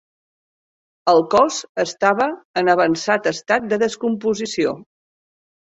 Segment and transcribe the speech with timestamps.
[1.13, 2.27] El cos estava
[2.63, 4.77] en avançat estat de descomposició.